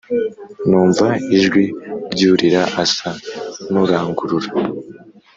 numva 0.69 1.07
ijwi 1.37 1.63
ry’urira 2.11 2.61
asa 2.83 3.09
nurangurura 3.71 4.49